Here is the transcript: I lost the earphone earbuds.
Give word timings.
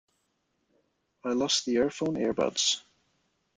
I 1.23 1.33
lost 1.33 1.67
the 1.67 1.73
earphone 1.75 2.15
earbuds. 2.17 2.81